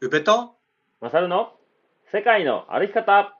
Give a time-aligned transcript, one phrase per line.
[0.00, 0.56] 宇部と？
[1.00, 1.52] マサルの
[2.12, 3.38] 世界の歩き方。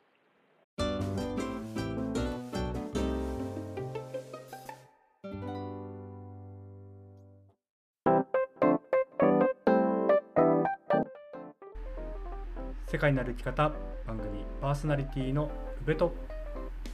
[12.87, 13.73] 世界の歩き方
[14.07, 15.51] 番組パーソナリティの
[15.83, 16.15] 宇部と。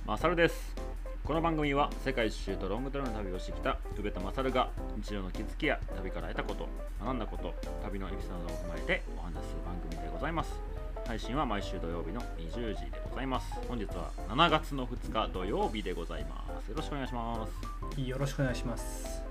[0.07, 0.75] マサルです
[1.25, 6.69] この番組は世界一周とロングトレーの旅をしてきた宇部とマサルが日常の気づきや旅から得たこと
[7.05, 10.51] 学んだこと旅のエピソードを踏まえてお話しする番組でございます。
[11.07, 13.53] 配信は毎週土曜日の20時でございます。
[13.69, 16.69] 本日は7月の2日土曜日でございます。
[16.69, 17.47] よろしくお願いしま
[17.95, 18.01] す。
[18.01, 19.23] よろしくお願いします。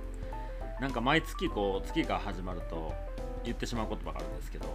[0.79, 2.93] なんか毎月こう月が始まると
[3.43, 4.65] 言ってしまう言葉があるんですけど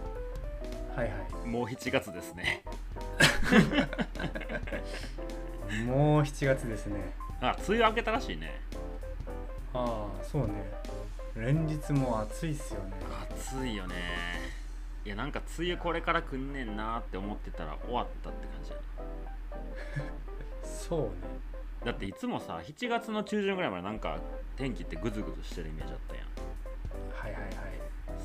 [0.95, 1.11] はいは
[1.43, 1.47] い。
[1.47, 2.61] もう7月ですね
[5.85, 7.13] もう7月ですね。
[7.41, 8.61] あ梅雨明けたらしいね。
[9.73, 10.53] ああそうね。
[11.35, 12.93] 連日もう暑いっすよね。
[13.29, 13.95] 暑いよね。
[15.05, 18.77] いやなんか梅雨これから来んねんなって思ってたら終わったって感じや
[20.63, 21.09] そうね。
[21.83, 24.17] だっていつもさ7月の中旬ぐらいまでなんか
[24.55, 26.25] 天気ってグズグズしてるイメージあったやん。
[27.11, 27.53] はいはいはい。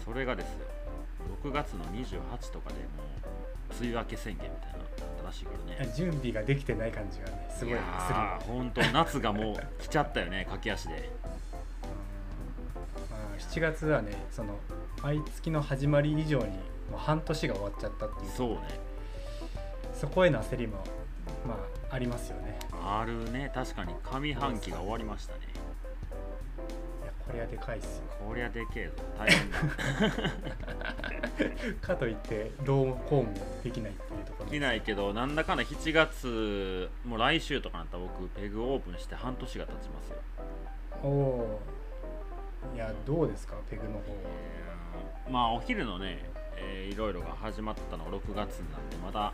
[0.04, 0.66] それがですよ。
[1.42, 2.80] 6月の28とかでも
[3.70, 5.92] う梅雨明け宣言みたいなったらしいからね。
[5.94, 10.94] 準備ができてない感じがねすごいいするやーほんと夏がもう来ちゃったよね 駆け足で。
[10.94, 11.00] うん。
[11.00, 11.06] ま
[13.34, 14.58] あ、7月はねその
[15.02, 16.44] 毎月の始まり以上に
[16.90, 18.30] もう半年が終わっちゃったっていう。
[18.30, 18.58] そうね。
[19.94, 20.78] そこへの焦りも
[21.46, 21.54] ま
[21.90, 22.58] あありますよね。
[22.72, 23.50] あるね。
[23.54, 25.40] 確かに上半期が終わりましたね。
[27.02, 28.02] いやこれはでかいっすよ。
[28.26, 28.92] こりゃでけえぞ。
[29.18, 29.58] 大変だ。
[31.86, 34.00] かといってどうこうもできないって
[34.54, 40.16] いうところできないけどなんだかんだ7月もう来週とかなったら僕ペグオープンして半年が経ちますよ。
[41.02, 42.76] おおー。
[42.76, 44.00] いやどうですかペグの方は？
[45.30, 46.18] まあお昼のね、
[46.56, 49.32] えーいろいろが始まったのが6月になってまだ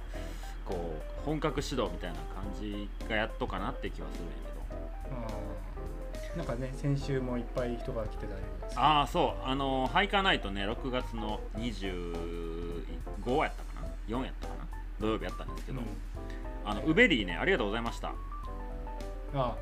[0.65, 4.33] こう本格指導みたいな感じがやっとかなって気はするんや
[5.09, 5.17] けど。
[5.27, 6.37] あー。
[6.37, 9.47] なんかね先週もいっぱい人が来てたりですああそう。
[9.49, 14.67] あのハイカーナイトね6月の25やったかな？4やったかな？
[15.01, 15.87] 土曜日やったんですけど、うん。
[16.65, 18.13] あのウベリーねありがとうございました。
[19.35, 19.55] あ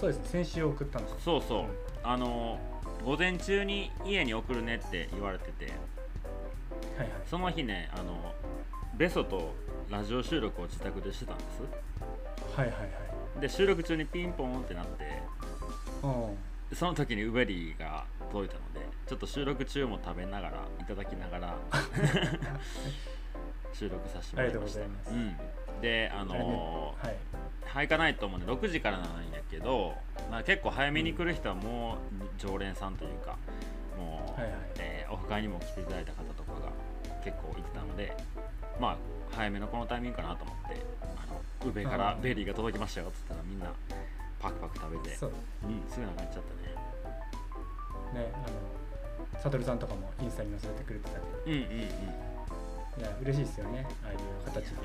[0.00, 1.68] そうですね先週送ったんですよそうそう、うん。
[2.02, 2.58] あの
[3.04, 5.74] 午前中に家に送るねって言われててはい
[6.98, 7.08] はい。
[7.28, 8.34] その日ねあの
[8.96, 9.54] ベソと
[9.90, 11.62] ラジオ収録を自宅でしてたんです。
[12.56, 12.84] はいはいは
[13.38, 13.40] い。
[13.40, 15.22] で収録中にピンポンってなって
[16.02, 16.76] うん。
[16.76, 21.56] その時にウベリーが届いたのでちょっと収録中も食べながらいただきながら
[23.72, 24.80] 収録させてもらいました。
[25.10, 25.36] うん、
[25.80, 27.16] であのーはい。
[27.66, 29.94] ハイカナイトもね6時からなんやけど、
[30.30, 33.36] まあ、結構早めに来る人はもう常連さんというか
[33.96, 34.60] もう、はいはい。
[34.78, 36.70] えーオフ会にも来ていただいた方とかが
[37.24, 38.14] 結構いてたので
[38.78, 38.96] まあ
[39.30, 40.76] 早めのこのタイミングかなと思って
[41.16, 43.72] あの宇部からうんベリーが届きましたよっつったらみんな
[44.38, 45.32] パクパク食べてそう。
[45.64, 46.42] うんすぐなくなっちゃっ
[48.12, 48.24] たね。
[48.24, 48.38] ねあ
[49.34, 51.68] のサトルさんとかもインスタに載せてくれてたけうんうんうん
[53.22, 53.86] 嬉しいですよね。
[54.04, 54.76] ああいう形で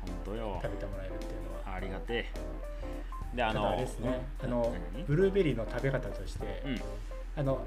[0.00, 0.58] 本当よ。
[0.62, 1.76] 食べてもらえるっていうのは。
[1.76, 2.26] ありがてえ。
[3.36, 4.26] であのあれですね。
[4.42, 5.04] あの何？
[5.04, 6.80] ブルーベリーの食べ方として、うん。
[7.36, 7.66] あの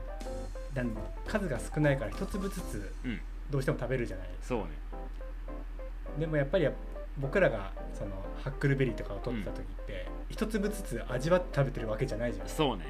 [1.27, 3.19] 数が少ないから一粒ずつうん。
[3.49, 4.47] どうしても食べるじゃないですか。
[4.47, 4.65] そうね。
[6.19, 6.67] でもやっぱり
[7.17, 8.11] 僕らがその
[8.43, 12.85] ハックルベリーとかを取った時って、一粒ずつ味わって食べてるわけじゃないじゃんそうね。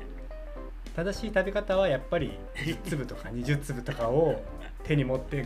[0.96, 4.42] 正しい食べ方はやっぱり10粒とか20粒とかを
[4.84, 5.46] 手に持って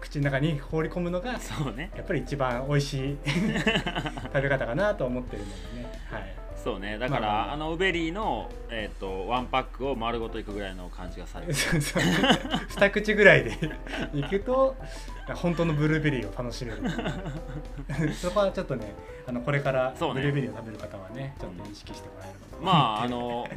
[0.00, 1.90] 口の中に放り込むのがそうね。
[1.96, 6.00] やっぱり一番美味しい 食べ方かなと思ってるのでね。
[6.10, 6.34] はい。
[6.62, 6.98] そうね。
[6.98, 7.54] だから、まあまあまあ。
[7.54, 11.54] あのウベリーの、えー、とワンパックを丸ごといくぐらいの感じがされる。
[11.54, 13.56] 二口ぐらいで
[14.12, 14.76] いくと
[15.34, 16.82] 本当のブルーベリーを楽しめる。
[18.14, 18.92] そこはちょっとね
[19.26, 20.20] あのこれからそうね。
[20.20, 23.48] ブルーベリーを食べる方はねちょっと意識してもらえるとまああの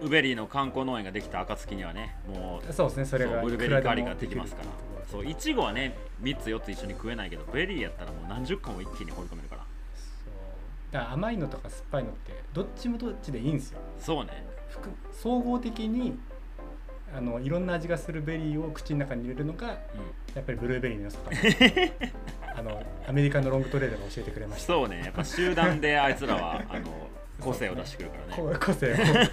[0.00, 3.04] ブルーベリーの観光農園ができた暁にはねもうそうですね。
[3.04, 9.62] それがブルーベリー狩りができますからそういちごはね3つ4つ一緒に食えないけどベリーやったらもう何十個も一気に放り込めるから。
[9.94, 10.92] そう。
[10.92, 13.80] だから甘いのとか酸っぱいのってどっちもどっちでいいんですよ。
[14.00, 14.46] そうね。
[14.70, 16.18] 複総合的に
[17.14, 19.76] あのいろんな味がするベリーを口の中に入れるのがう
[20.34, 21.36] やっぱりブルーベリーの良さかな
[22.56, 24.68] あのアメリカのロングトレーダーが教えてくれました。
[24.68, 25.02] そうね。
[25.04, 28.32] やっぱ集団であいつらはあの個性を出してくるからね。
[28.34, 28.96] こ個性を。
[28.96, 29.28] はい。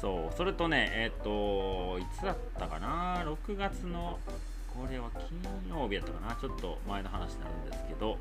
[0.00, 0.36] そう。
[0.36, 2.36] それとねえっ、といつだっ
[3.32, 4.18] 6月の
[4.68, 6.36] これは金曜日やったかな。
[6.36, 8.18] ちょっと前の話になるんですけど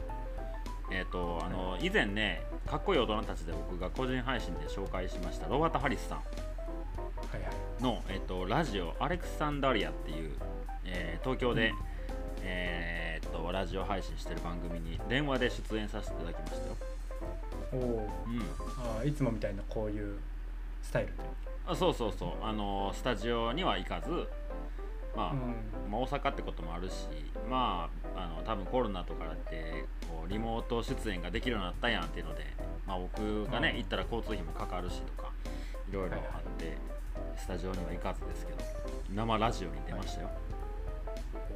[0.92, 6.22] えっ、とあの以前ねかっこいい大人たちで僕が個人配信で紹介しましたロバート・ハリスさん。
[7.82, 10.32] の、えっとラジオ「アレクサンダリア」っていう
[10.86, 11.78] えー東京で、うん。
[12.44, 16.76] えーっとラジオ配信してる番組に電話で出演させていただきましたよ、
[17.74, 18.40] おおうん、
[19.00, 20.18] あーいつもみたいなこういう
[20.82, 21.14] スタイルで、
[21.68, 22.30] あそうそうそう。
[22.44, 24.28] あのースタジオには行かず
[25.16, 25.92] まあ、うん。
[25.92, 27.08] まあ、大阪ってこともあるし
[27.50, 32.46] まああの多分コロナとかでこうリモート出演ができるようになったやんっていうので、
[32.88, 33.78] まあ、僕がね、うん。
[33.78, 35.32] 行ったら交通費もかかるしとか
[35.90, 36.78] いろいろあって、
[37.38, 38.60] スタジオには行かずですけど
[39.14, 40.30] 生ラジオに出ましたよ、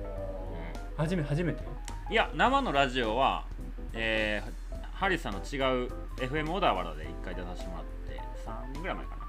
[0.04, 0.98] おー。
[0.98, 1.64] 初め初めて？
[2.12, 3.46] い、や生のラジオは、
[3.94, 4.66] えー
[4.96, 9.25] ハリーさんの違う FM 小田原で1回出させてもらって3年ぐらい前かな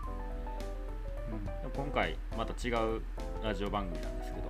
[1.64, 1.70] うん。
[1.73, 3.02] 今回また違う
[3.43, 4.46] ラジオ番組なんですけど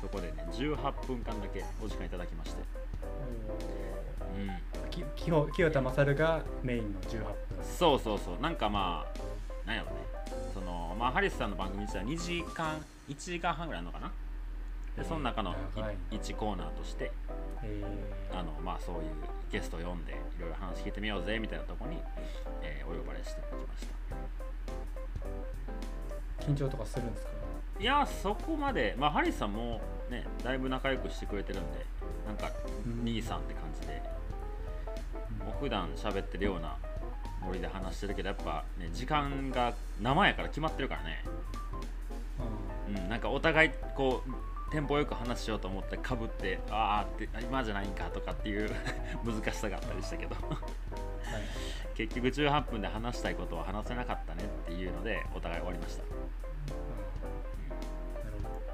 [0.00, 2.62] そこでね18分間だけお時間いただきまして。
[4.36, 4.90] うん。
[4.90, 7.34] き清清田勝がメインの18分。
[7.78, 8.40] そうそうそう。
[8.40, 9.96] なんかまあなんやろね。
[10.52, 14.12] そのまあハリスさんの番組自体2時間1時間半ぐらいあるのかな？
[14.96, 15.96] でその中の長い。
[16.10, 17.12] 1コーナーとして
[17.62, 17.82] え
[18.32, 19.02] あのまあそういう
[19.52, 21.98] ゲスト呼んでいろいろ話聞いてみようぜみたいなところに、
[22.62, 24.14] えーお呼ばれしてきました。
[24.14, 24.55] ー
[26.40, 27.30] 緊張とかするんですか？
[27.78, 28.94] いやそこまで。
[28.98, 29.80] まあハリスさんも
[30.10, 31.84] ねだいぶ仲良くしてくれてるんで
[32.26, 32.50] なんか
[32.86, 33.04] うん。
[33.04, 34.02] 兄さんって感じで。
[35.44, 36.76] もう普段喋ってるような
[37.44, 41.24] ノリで話してるけどやっぱね時間が生やから決まってるからね。
[42.88, 48.70] うん、なんかお互いこうテンポよく話しようと思ってかぶってああってあ今じゃないんかとかっていう
[49.24, 50.34] 難しさがあったりしたけど。
[50.34, 50.58] うんはい。
[51.96, 56.02] 結局18分で話したいことは話せなかったねっていうのでお互い終わりました、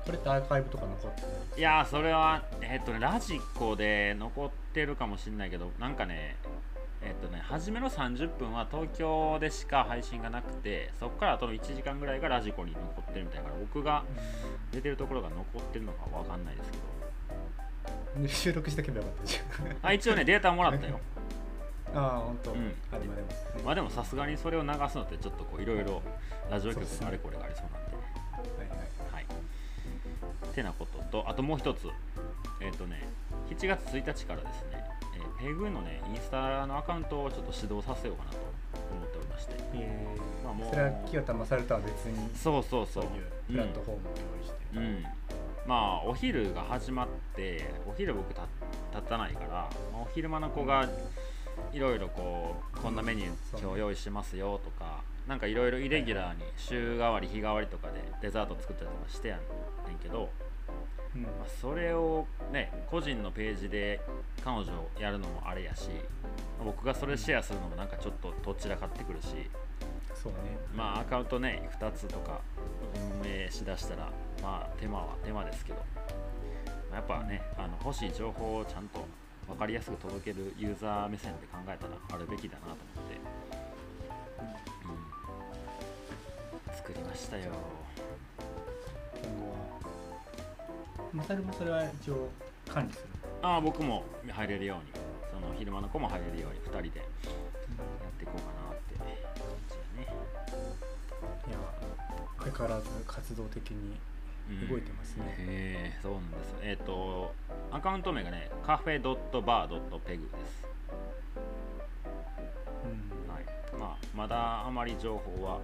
[0.05, 6.37] これってアーカイブとか残ってないいやーそれはえっとねラジコで残ってるかもしれないけどなんかね
[7.03, 14.05] えっとね初めの30分は東京でしか配信がなくてそこからあとの1時間ぐらいがラジコに残ってるみたいだから僕が
[14.73, 16.93] 出てるところが残ってるのかわかんないですけど。
[18.23, 19.77] で収録しとけばよかったじゃん。
[19.83, 21.01] あ一応ねデータもらったよ。
[21.95, 22.75] ああ本当、うん。
[22.93, 23.35] あでもでも、ね。
[23.65, 26.03] まあでもさすがにそれを流すのってちょっとこういろいろ
[26.51, 27.97] ラジオ局のあれこれがありそうなんで。
[27.97, 28.79] はいはい。
[29.13, 29.27] はい
[30.53, 31.89] てなこととあともう一つ
[32.61, 33.09] えっ、とね
[33.51, 34.85] 7月1日からですね、
[35.17, 38.39] えーペグのねインスタのアカウントをちょっと指導させようかなと
[38.93, 39.55] 思っておりまして。
[39.75, 40.45] えー。
[40.45, 45.05] まあもうそれは清田勝とは別にそうそうそそうういうプラットフォームを用意して、うん、
[45.67, 48.47] まあお昼が始まってお昼僕た
[48.95, 50.89] 立たないから、まあお昼間の子が
[51.73, 59.39] いろいろこうこんなメニュー今日用意してますよとかなんかいろいろイレギュラーに週替わり日替わりとかでデザート作ったりとかしてやん
[59.89, 60.31] ねんけど、
[61.17, 61.23] うん。
[61.23, 64.01] まあ、それをね個人のページで
[64.45, 64.67] 彼女
[64.99, 65.89] やるのもあれやし
[66.65, 69.29] 僕がそれシェアするのもなんかちょっとどちらかってくるし
[70.15, 70.39] そうね。
[70.75, 72.41] まあアカウントね2つとか
[73.23, 74.09] 運営しだしたら
[74.43, 75.79] まあ手間は手間ですけど
[76.91, 79.05] まあやっぱねあの欲しい情報をちゃんと
[79.49, 83.17] 分かりやすく届けるユーザー目線で考えたらあるべきだなと思って、
[86.69, 87.51] うん、作りましたよ。
[89.23, 89.82] 今後は
[91.15, 92.31] 勝もそれは一応
[92.69, 93.07] 管理する。
[93.43, 95.13] ああ僕も入れるように。
[95.33, 100.15] その昼間の子も入れるように2人でやっていこうかなって感じだね。
[101.49, 101.57] いや
[102.39, 103.97] 相変わらず活動的に
[104.69, 105.25] 動いてますね。
[105.39, 107.35] へえそうなんですえっ、と
[107.71, 110.67] アカウント名がねカフェドットバードットペグです。
[112.85, 113.33] うん。
[113.33, 113.45] はい。
[113.79, 115.61] まあまだあまり情報は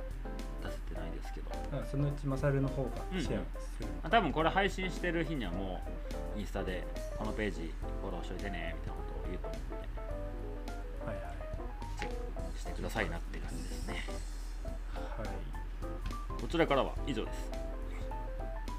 [1.21, 1.51] ですけど。
[1.73, 5.81] あそのうちマサルの方がシェアする、あ多分これ配信してる日にはも
[6.37, 6.85] うインスタで
[7.17, 9.77] このページフォローしといてねみたいなことを言うと思うんで
[11.07, 11.35] はいはい
[11.99, 14.05] チェックしてくださいなって感じですね。
[14.95, 15.29] はい。
[16.41, 17.51] こちらからは以上です。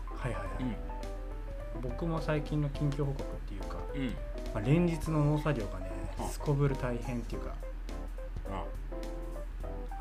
[0.07, 1.81] はいはいはい、うん。
[1.81, 4.07] 僕も最近の近況報告っていうか、うん。
[4.53, 6.23] まあ、連日の農作業がねあ。
[6.27, 7.68] すこぶる大変っていうかあ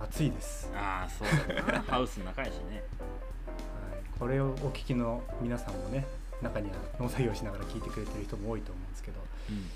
[0.00, 1.83] 暑いです、あーそうだな。
[1.83, 2.83] ハウスの中やしね。
[3.07, 6.07] はい、これをお聞きの皆さんもね
[6.40, 9.67] 中には農作業しながら聞いてくれてる人も多いと思うんですけどうん。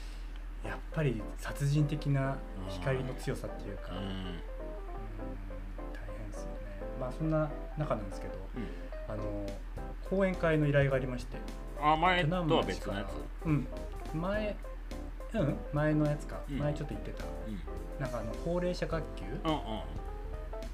[0.69, 2.37] やっぱり殺人的な
[2.69, 3.97] 光の強さっていうか、うん。
[3.99, 4.13] うん大
[6.19, 6.53] 変ですよね。
[7.01, 8.67] まあそんな中なんですけどうん。
[9.13, 9.45] あの
[10.09, 11.37] 講演会の依頼がありまして
[11.81, 13.05] あ前とは南別のや
[13.43, 13.47] つ？
[13.47, 13.67] うん。
[14.15, 14.57] 前
[15.35, 16.59] うん前のやつか、うん。
[16.59, 17.25] 前ちょっと言ってた。
[17.25, 17.61] うん。
[18.01, 19.61] なんかあの高齢者学級うんうん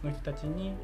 [0.04, 0.74] の人たちに、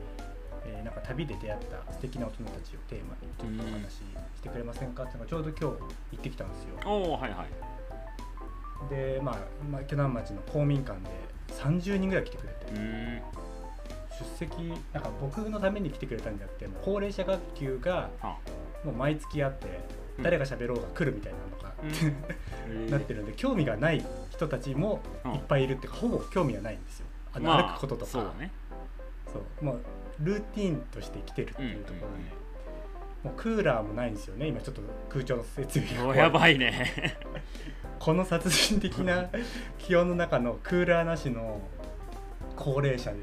[0.65, 3.97] えーなんか旅で出会った素敵な大人たちをテーマにちょっとお話し
[4.37, 5.77] してくれませんかっていうのがちょうど今日行
[6.17, 6.91] ってきたんですよ。
[6.91, 8.91] はいはい。
[8.91, 9.37] でまあ
[9.71, 11.09] まあ鋸南町の公民館で
[11.55, 13.23] 30人ぐらい来てくれて。
[14.17, 14.51] 出席
[14.93, 18.37] なんか僕のために来てくれたんじゃなくてもう高齢者学級があ。
[18.85, 19.67] もう毎月あって
[20.19, 20.25] うん。
[20.25, 21.75] 誰が喋ろうが来るみたいなのが、
[22.71, 22.87] うん。
[22.91, 27.07] なってるんで興味がない人たちもいっぱいいるっていうか、ほぼ興味がないんですよ。
[27.33, 28.11] あの、まあ歩くこととか。
[28.13, 28.53] そうだね
[29.35, 29.65] そう。
[29.65, 29.81] もう
[30.21, 32.45] ルーティーンとして来てるっていうところで、
[33.25, 34.47] もうクーラーもないんですよね。
[34.47, 37.17] 今ちょっと空調の設備がおやばいね。
[37.99, 39.29] この殺人的な
[39.79, 41.61] 気温の中のクーラーなしの
[42.55, 43.21] 高齢者で、う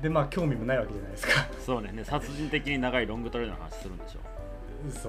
[0.00, 0.02] ん。
[0.02, 1.32] でまあ興味もないわけじゃないですか。
[1.58, 1.90] そうね。
[1.92, 4.20] ね殺人的に長いロングトレールの話するんでしょ
[4.90, 5.08] そ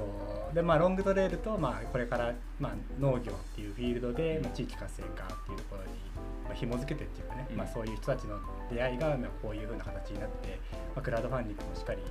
[0.51, 0.56] う。
[0.56, 6.07] でまあロングトレイルと、まあ、これから、まあ、農業っていうフィールドで、まあ、地域活性化っていうところに、
[6.48, 7.58] まあ、紐付けてっていうかね、うん。
[7.58, 8.39] まあ、そういう人たちの
[8.72, 10.60] 出会いが、まあ、こういうふうな形になって、
[10.96, 12.01] まあ、クラウドファンディングもしっかり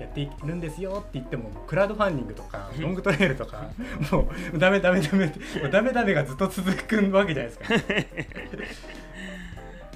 [0.00, 3.70] やっているんですよって言ってもクラウドファンディングとかロングトレイルとか
[4.10, 7.68] もうダメダメダメってもうダメダメがずっと続くわけじゃないですか。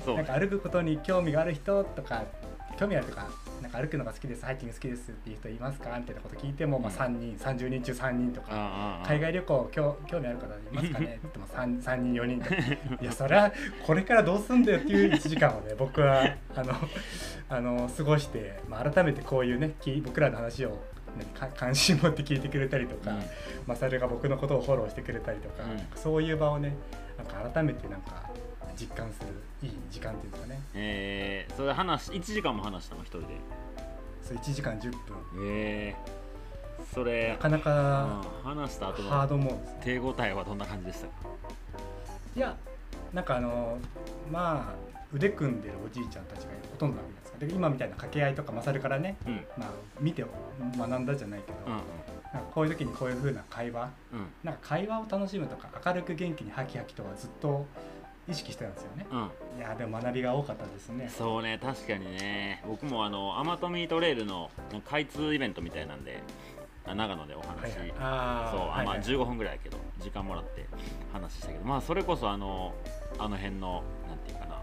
[0.14, 2.24] なんか歩くことに興味がある人とか
[2.78, 3.28] 興味あるとか
[3.68, 5.96] なんか歩くのが好きですハイキング好きですっていう人いますか？
[5.98, 9.02] みたいなこと聞いても、まあ、うん3人30人中3人とか。
[9.06, 11.04] 海外旅行興興味ある方いますかね？
[11.06, 12.54] って言っても 3, 3人4人とか。
[13.02, 13.52] いやそりゃ
[13.86, 16.22] これからどうすんだよっていう1時間をね僕は
[16.56, 16.72] あの
[17.50, 20.78] あの過ごして、まあ、改めてこういうねき僕らの話を、
[21.56, 23.22] 関心持って聞いてくれたりとか、うん。
[23.66, 25.98] マサルが僕のことをフォローしてくれたりとか、うん。
[25.98, 26.74] そういう場をね
[27.16, 28.27] なんか改めてなんか
[28.78, 29.28] 実感する
[29.68, 30.60] いい時間っていうんですかね。
[30.74, 33.26] えー、それ話1時間も話したの一人で？
[34.22, 34.98] そう1時間10分。
[35.42, 39.80] えー、それなかなかうん話した後ハーのドモードね。
[39.82, 41.06] 手応えはどんな感じでした？
[41.06, 41.12] か
[42.36, 42.56] いや
[43.12, 43.78] なんかあの
[44.30, 49.44] まあ腕組んでるおじいちゃんたちがほとんどなんですかで今みたいな掛け合いとかマサルからね、うん。
[49.56, 49.70] まあ、
[50.00, 50.24] 見て
[50.76, 51.72] 学んだじゃないけど、うん。
[51.72, 54.26] なんかこういう時にこういう風な会話うん。
[54.44, 57.64] なんか会話を楽しむとか明るく元気にハキハキとはずっと
[58.28, 59.06] 意識してたんですよね。
[59.10, 59.30] うん。
[59.58, 61.10] いやでも学びが多かったですね。
[61.16, 62.62] そうね確かにね。
[62.66, 64.50] 僕もあのアマトミートレイルの
[64.84, 66.22] 開通イベントみたいなんで
[66.86, 67.92] あ長野でお話、はいはい。
[67.98, 68.86] あそう、あまあーはい。
[68.86, 70.66] はい15分ぐらいやけど時間もらって
[71.12, 72.74] 話したけどまあそれこそあの
[73.18, 74.60] あの辺のなんていうかな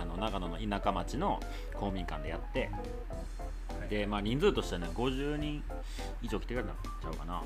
[0.00, 1.38] あの長野の田舎町の
[1.74, 2.70] 公民館でやって
[3.78, 3.88] はい。
[3.88, 5.62] でまあ人数としてはね50人
[6.22, 7.42] 以上来てくれたんちゃうかな。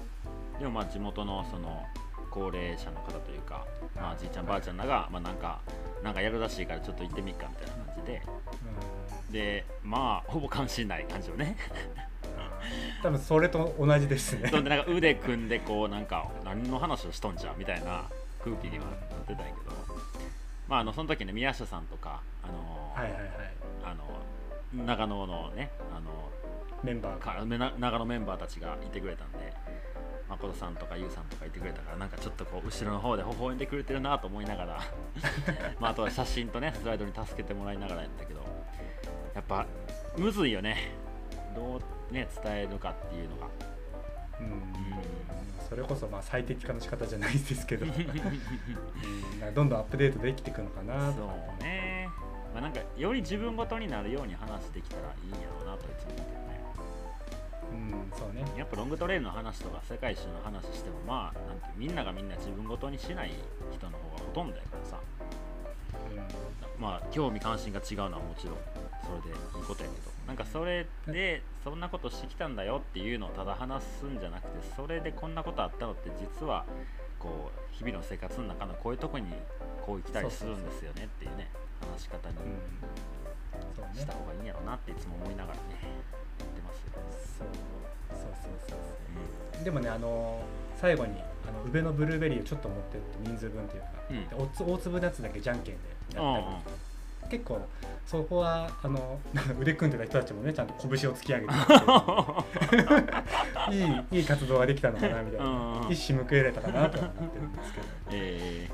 [0.61, 1.82] でもまあ地元のその
[2.30, 3.64] 高齢者の方というか、
[3.95, 5.61] まあ、じいちゃんばあちゃんらが、まあ、なんか
[6.02, 8.23] なんかやるらしいからちょっと行ってみっかみたいな感じで。
[9.26, 9.33] うん。
[9.33, 11.56] でまあほぼ関心ない感じよね。
[13.02, 14.49] 多分それと同じですね。
[14.49, 18.04] そんでなんか腕組んでこうなんか何の話をしとんじゃんみたいな
[18.42, 18.95] 空気にはなっ
[19.26, 19.76] てたんやけど。
[20.68, 23.30] まああのその時ね宮下さんとかあのーはいはいはい。
[23.85, 26.30] あの長野のねあの
[26.83, 29.52] メンバー長野メンバーたちがいてくれたんで
[30.28, 34.80] 誠さんとか優さんとかいてくれたからなんかちょっとこう後ろの方で微笑んでくれてるなと思いながら
[35.78, 38.40] まああとは写真とねスライドに助けてもらいながらやったけど
[39.35, 39.66] やっぱ
[40.16, 40.92] むずいよね。
[41.54, 41.76] ど
[42.11, 43.49] うね伝えるかっていうのが。
[44.40, 44.62] うん。
[45.68, 47.85] それこそまあ最適化の仕方じゃないですけど、
[49.54, 51.16] どんどんアップデートできていくのかなと。
[51.16, 51.25] そ
[51.61, 52.09] うね。
[52.54, 56.55] まあなんかより自分ごとになるように話できたらいいんやろうなといつも思ってるね
[57.73, 58.44] うんそうね。
[58.56, 63.32] やっぱロングトレイルの話とか世界一周の話してもまあなんてみんながみんな自分ごとにしない
[63.73, 65.00] 人の方がほとんどやからさ。
[66.78, 68.56] まあ興味関心が違うのはもちろん
[69.02, 70.16] それでいいことやけど。
[70.26, 76.64] なんかそれでそんなことしてきたんだよっていうのをただ話すんじゃなくてそれでこんなことあったのって実は
[77.18, 79.26] こう日々の生活の中のこういうとこに
[79.85, 81.49] こう来たりするんですよねっていうね
[81.80, 82.37] 話し方に
[83.94, 85.62] した方がいいんやろうなっていつも思いながらね
[86.97, 87.47] 言ってますよ、
[88.11, 88.79] そうそうそう
[89.55, 89.62] そう。
[89.62, 90.41] うでもねあの
[90.81, 91.12] 最後に
[91.49, 94.29] あの宇部のブルーベリーをちょっと持ってって人数分というか、うん。
[94.29, 95.81] でおつ大粒のやつだけじゃんけんで
[96.15, 96.45] やったり
[97.29, 97.61] 結構
[98.07, 99.19] そこはあの
[99.59, 101.53] 腕組んでた人たちもねちゃんと拳を突き上げて
[104.12, 108.69] いいいい活動ができたのかなみたいな、うんうん一矢報いられたかなとは思ってるんですけど、え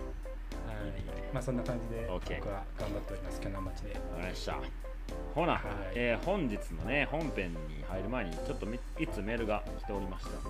[0.66, 1.02] はい。
[1.32, 3.40] まあそんな感じで僕 OK は頑張っております。
[3.40, 3.94] 鋸南町で。
[3.94, 4.91] ー、わかりました
[5.34, 5.62] ほな、はい。
[5.94, 10.48] えー本日のね本編に入る前にちょっとみいつメールが来ておりましたので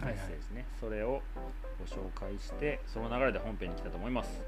[0.00, 0.24] メはいはい。
[0.24, 1.22] ッセージね、それを
[1.78, 4.40] ご紹介してその流れで本編に来たと思います。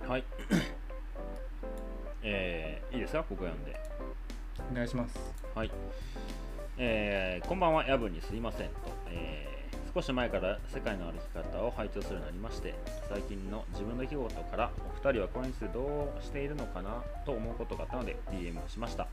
[0.00, 0.08] はい。
[0.10, 0.24] はい。
[2.22, 3.74] えーいいですかここ読んで。
[4.70, 5.18] お願いします。
[5.54, 5.70] はい。
[6.78, 8.74] えーこんばんは、夜分にすいませんと、
[9.10, 9.53] えー
[9.94, 12.74] 少し前から世界の歩き方を拝聴するようになりまして、
[13.08, 19.06] 最近の自分の出来事から、お二人はこれについてどうしているのかなと思うことがあったので、DM をしました。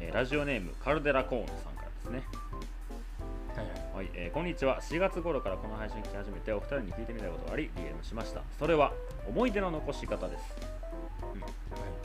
[0.00, 2.24] えーラジオネーム、カルデラコーンさんからですね。
[3.94, 4.80] はいえーこんにちは。
[4.80, 8.42] 4月頃からこの配信聞き始めて、お二人に聞いてみたいことがあり、DM しました。
[8.58, 8.92] それは、
[9.28, 10.42] 思い出の残し方です。
[11.22, 11.36] は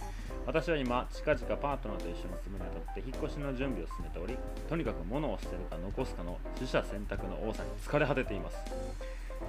[0.08, 0.11] い
[0.46, 4.36] 私は今近々パートナーと一緒に住むにあたって引っ越しの準備を進めており
[4.68, 8.58] とにかく物を捨てるか残すかの取捨選択の多さに疲れ果てています、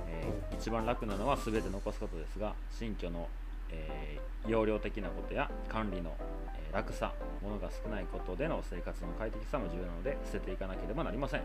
[0.09, 3.29] えー一番楽なのは全て残すことですが新居の、
[3.71, 6.15] えー容量的なことや管理の、
[6.57, 11.43] えー楽さ物が少ないことでの生活の快適さも重要なので捨てていかなければなりません。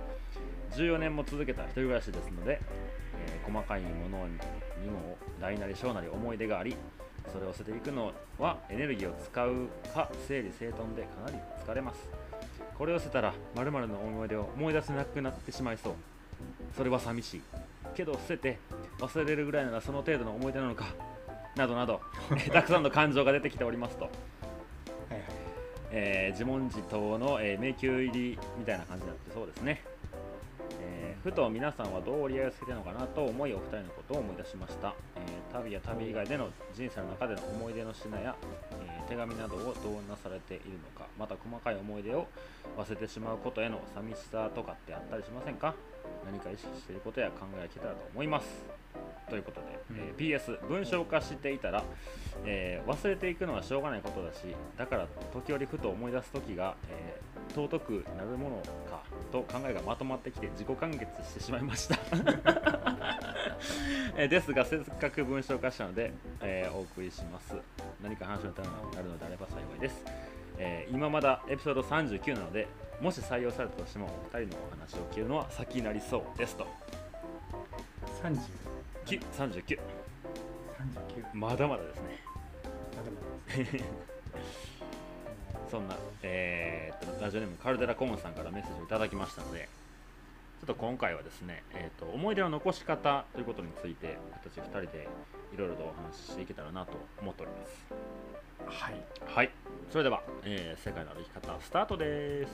[0.72, 2.62] 14年も続けた一人暮らしですので、
[3.14, 4.36] え細かいものに
[4.90, 6.78] も大なり小なり思い出があり
[7.32, 12.10] それを捨てていくのはエネルギーを使うか整理整頓でかなり疲れます。
[12.78, 15.94] これを捨てたら〇〇の思い出を思い出せなくなってしまいそう。
[16.76, 17.42] それは寂しい。
[17.96, 18.60] けど捨てて
[19.00, 20.86] 忘れるぐらいならその程度の思い出なのか。
[21.56, 24.12] などなどえー たくさんの感情が出てきておりますと、は
[25.10, 25.24] いはい。
[25.92, 29.97] えー自問自答の、えー迷宮入りみたいな感じになってそうですね、えー
[31.28, 38.36] ふと皆さんはどう折り合いをつけてるのかなと思いお二人のことを思い出しました、えー旅や旅以外での人生の中での思い出の品や、
[38.80, 42.28] えー手紙などをどうなされているのかまた細かい思い出を
[42.78, 45.76] 忘れてしまうことへの寂しさとかってあったりしませんか？
[46.26, 48.48] 何か意識していることや考えが聞けたらと思います。
[49.30, 51.84] ということで、えー PS 文章化していたら、
[52.46, 54.40] えー忘れていくのはしょうがないことだし
[54.78, 58.58] だから時折ふと思い出す時が、えー尊くなるもの
[58.90, 61.98] かと考えがまとまってきて自己完結してしまいました。
[64.18, 66.12] えーですがせっかく文章化したので、
[66.42, 67.56] えーお送りします。
[68.04, 70.04] 何か話の種になるのであれば幸いです、
[70.58, 72.68] えー今まだエピソード39なので
[73.02, 76.66] もし採用されたとしてもお二人のお話を聞けるのは先になりそうですと。
[78.24, 78.40] 30
[79.06, 79.80] 9 39 39
[81.34, 82.20] まだまだですね。
[82.96, 83.84] まだまだです
[85.72, 89.68] そんな、えーっとラジオネームカルデラコーンさんからメッセージをいただきましたので
[90.60, 95.08] ちょっと今回はですね、えーっと思い出の残し方ということについて私2人で
[95.54, 97.86] いろいろとお話ししていけたらなと思っております。
[98.84, 98.96] はい。
[99.26, 99.52] はい。
[99.92, 102.50] それでは、えー世界の歩き方スタートです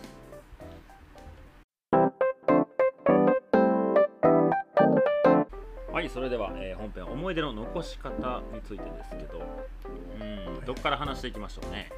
[5.93, 8.09] はいそれでは、えー本編思い出の残し方
[8.51, 9.41] についてですけど
[10.19, 11.91] うんどこから話していきましょうね？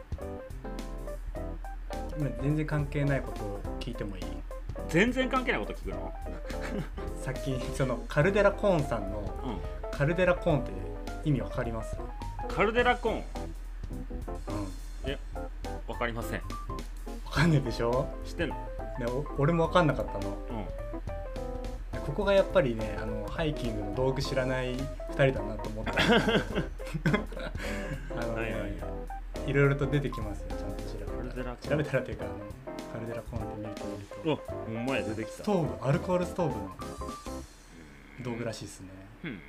[2.18, 4.24] 今全然関係ないことを聞いてもいい？
[4.90, 6.14] 全然関係ないこと聞くの？
[7.22, 9.58] さっきそのカルデラコーンさんのうん。
[9.98, 10.72] カルデラコーンって
[11.24, 11.96] 意味わかります？
[12.50, 13.24] カルデラコーン？
[15.06, 15.12] うん。
[15.12, 15.18] わ
[15.88, 16.42] わかりません。
[17.32, 18.08] かんないでしょ？
[18.26, 18.56] 知ってんの？
[19.38, 20.38] 俺もわかんなかったの。
[20.50, 20.66] うん
[22.06, 25.92] ここがやっぱりねあのハイキングの道具知らない2人だなと思った。
[28.22, 28.72] あのね、はいはいはい。
[29.50, 31.56] いろいろと出てきますよちゃんと調べたら。
[31.58, 32.34] 調べたらというかあの
[32.94, 34.32] カルデラコーンって見ると見ると。
[34.32, 35.32] おほんまや出てきた。
[35.34, 36.76] ストーブアルコールストーブの
[38.24, 38.90] 道具らしいですね。
[39.22, 39.40] ふん。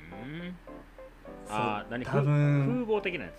[1.49, 3.33] あー何多風分風貌的なやつ？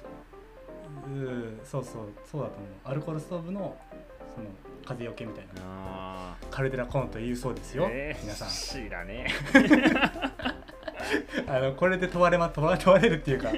[1.06, 2.68] うんそうそうそうだと思う。
[2.84, 3.76] アルコールストーブの
[4.34, 4.46] その
[4.88, 5.62] 風よけみたいな。
[5.64, 8.48] あカルデラコーンというそうですよ、えー皆さん。
[8.48, 9.26] 知らね
[11.46, 13.52] あのこれで問われま問わ問われるっていうか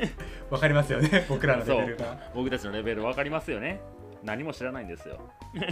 [0.51, 1.25] わかりますよね。
[1.31, 2.19] 僕らのレベルが。
[2.21, 3.81] え僕たちのレベル分かりますよね。
[4.25, 5.21] 何も知らないんですよ。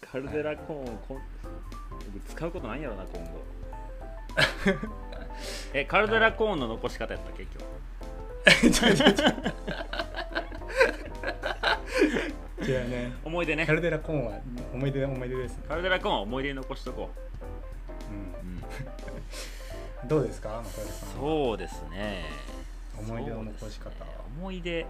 [0.00, 1.18] カルデラコーンこ
[2.28, 3.42] 使うことないんやろな今後。
[5.72, 7.64] えカルデラコーンの残し方やった結局
[12.62, 13.12] 違うね。
[13.24, 13.66] 思い出ね。
[13.66, 14.38] カルデラコーンは
[14.72, 15.56] 思い出思い出です。
[15.58, 17.10] ね、カルデラコーンは思い出に残しとこ
[18.10, 18.12] う。
[18.12, 18.56] う、うん、
[20.06, 20.62] ん、どうですか？
[21.14, 22.24] そうですね。
[22.98, 23.96] 思い出の残し方ね。
[24.38, 24.86] 思い出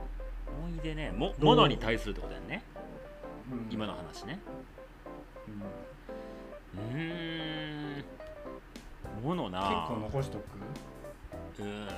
[0.64, 1.10] 思い出ね。
[1.12, 1.56] もどう？
[1.56, 2.62] 物に対するってことだよね。
[3.50, 3.66] うん。
[3.72, 4.38] 今の話ね。
[6.76, 6.80] うん。
[6.80, 8.04] うーん。
[9.22, 9.60] 物な。
[9.60, 10.42] 結構残しとく？
[11.60, 11.88] うーん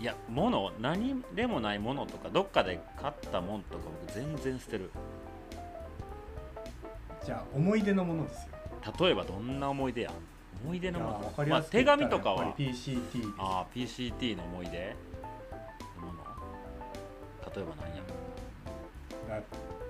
[0.00, 4.90] いや物何でもないものとかどっかで買ったもんとか僕全然捨てる。
[7.24, 8.54] じゃあ思い出のものですよ。
[9.00, 10.12] 例えばどんな思い出や
[10.64, 11.46] 思い出のもの。
[11.48, 12.54] まあ手紙とかは。
[12.56, 14.96] PCT ああ PCT の思い出。
[16.00, 16.20] のもの。
[17.54, 17.74] 例えば
[19.28, 19.42] 何や？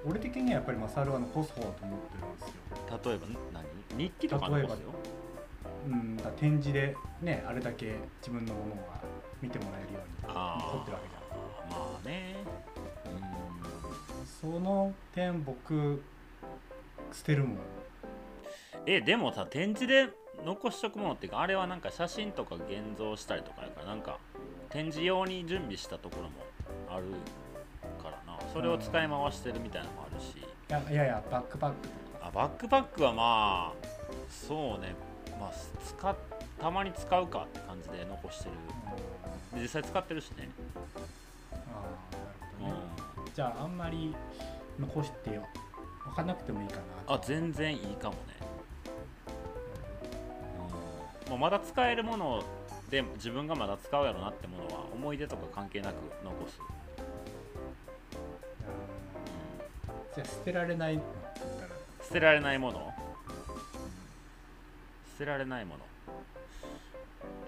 [0.07, 3.01] 俺的にはやっぱりマサルは残す方だと思ってるんですよ。
[3.05, 3.67] 例えば何？
[3.99, 4.95] 日記とか残すよ。
[5.87, 9.01] うん、だ展示でねあれだけ自分のものが
[9.41, 11.71] 見てもらえるようにあ残ってるわけじゃん。
[11.71, 12.37] まあね。
[14.41, 16.03] その点僕
[17.13, 17.59] 捨てるもん。
[18.87, 20.09] えでもさ展示で
[20.45, 24.19] 残しとくものっていうかあれはなんか写真とか現像したりとかやからなんか
[24.71, 26.31] 展示用に準備したところも
[26.89, 27.07] ある
[28.03, 28.39] からな。
[28.53, 30.37] それを使い回してるみたいなのもあるし。
[30.39, 31.89] いやいやいやバックパック。
[31.89, 33.87] とかあバックパックはまあ
[34.31, 34.95] そうね。
[35.41, 35.53] まあ
[35.85, 36.17] 使っ
[36.61, 38.51] たまに使うかって感じで残してる。
[39.55, 40.49] で実際使ってるしね。
[41.53, 41.71] ああ
[42.17, 44.15] なるほどね、じゃああんまり
[44.79, 48.19] 残して分かんなくてもいいかなあ全然いいかもね、
[51.27, 52.43] うん、もうまだ使えるもの
[52.91, 55.95] で自分がまだ使うやろなってものは思い出とか関係なく
[56.25, 56.63] 残す、う
[60.13, 61.01] ん、じゃあ捨てられない
[62.03, 62.93] 捨てられないもの。
[65.19, 65.81] 捨てられないもの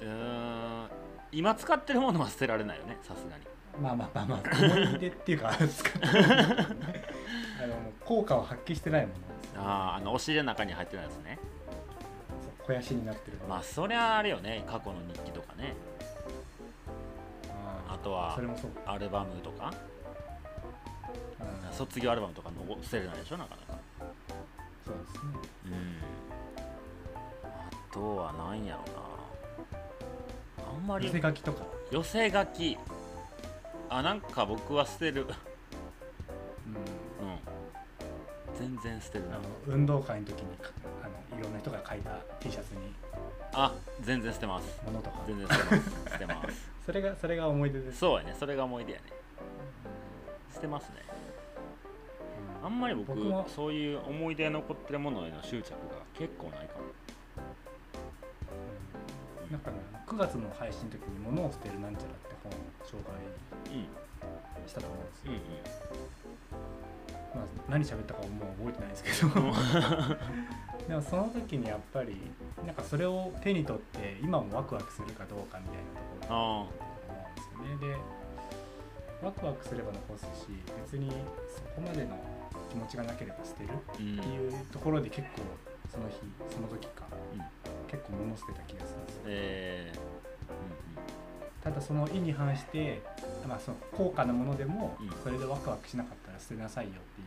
[0.01, 0.87] うん。
[1.33, 3.45] 今使ってるものは捨てられないよねさすがに。
[3.81, 11.39] まあまあまあまあ思い出っていうか使ってるあの効果を発揮してないものですあああのお尻の中に入ってるやつね
[12.59, 15.75] 肥やしになってるまあそりゃあれよね過去の日記とかね
[17.89, 18.39] ああとは、
[18.87, 19.73] アルバムとか
[21.73, 23.81] 卒業アルバムとかの捨てれないでしょなかなか
[24.85, 25.21] そうですね
[25.67, 25.97] うん
[27.45, 29.10] あとは何やろうな
[30.81, 31.07] んまり。
[31.07, 32.79] 寄せ書きとか、寄せ書き。
[33.89, 35.27] あなんか僕は捨てる。
[36.67, 36.75] うん。
[36.75, 39.37] うん、全然捨てるな。
[39.37, 40.71] あの運動会の時にか
[41.03, 42.93] あのいろんな人が書いた T シャツに。
[43.53, 44.81] あ全然捨てます。
[44.85, 45.23] ものとか。
[45.27, 46.11] 全然捨てます。
[46.11, 46.71] 捨てます。
[46.87, 47.99] それがそれが思い出です。
[47.99, 48.35] そうやね。
[48.39, 49.05] それが思い出やね。
[50.55, 50.97] 捨てますね。
[52.63, 53.45] あんまり僕僕も。
[53.49, 55.77] そういう思い出残ってるものへの執着が
[56.15, 56.85] 結構ないかも。
[56.85, 57.20] うん
[59.51, 62.55] なんかね9月の配信の時に「物を捨てるなんちゃら」って本を
[62.87, 63.13] 紹介
[63.75, 63.87] うん
[64.69, 65.35] したと思うんですよ、う
[67.37, 69.41] んまあ、何喋ったかももう覚えてないですけど。
[69.41, 69.53] う ん
[70.89, 72.21] でもその時にやっぱり
[72.67, 76.35] なんかそれを手に取って今もワクワクするかどうかみたいなところあだと
[77.13, 77.51] 思うんです
[77.85, 77.95] よね。
[77.95, 77.97] で
[79.27, 80.49] ワクワクすれば残すし
[80.83, 81.11] 別に
[81.49, 82.19] そこまでの
[82.71, 85.43] 気持ちがなければ捨てるっていうところで結構
[85.89, 86.17] その日
[86.53, 87.07] その時か。
[87.35, 87.43] うん
[87.91, 89.23] 結構物捨てた気がするんですよ。
[89.27, 89.93] え
[91.63, 93.03] ただその意に反して、
[93.47, 95.11] まあ、その高価なものでもうん。
[95.23, 97.25] それでワクワクしなかったら捨てなさいよってい